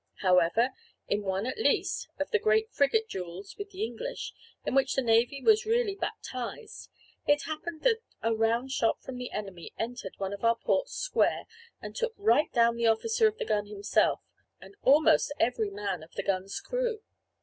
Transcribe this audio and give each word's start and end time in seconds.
However, 0.21 0.71
in 1.07 1.21
one 1.21 1.45
at 1.45 1.59
least, 1.59 2.07
of 2.17 2.31
the 2.31 2.39
great 2.39 2.71
frigate 2.71 3.07
duels 3.07 3.55
with 3.59 3.69
the 3.69 3.83
English, 3.83 4.33
in 4.65 4.73
which 4.73 4.95
the 4.95 5.01
navy 5.03 5.43
was 5.43 5.63
really 5.63 5.93
baptised, 5.93 6.89
it 7.27 7.43
happened 7.43 7.83
that 7.83 7.99
a 8.23 8.33
round 8.33 8.71
shot 8.71 8.99
from 9.03 9.17
the 9.19 9.29
enemy 9.29 9.73
entered 9.77 10.15
one 10.17 10.33
of 10.33 10.43
our 10.43 10.55
ports 10.55 10.93
square, 10.95 11.45
and 11.83 11.95
took 11.95 12.15
right 12.17 12.51
down 12.51 12.77
the 12.77 12.87
officer 12.87 13.27
of 13.27 13.37
the 13.37 13.45
gun 13.45 13.67
himself, 13.67 14.21
and 14.59 14.73
almost 14.81 15.31
every 15.39 15.69
man 15.69 16.01
of 16.01 16.11
the 16.13 16.23
gun's 16.23 16.59
crew. 16.61 17.03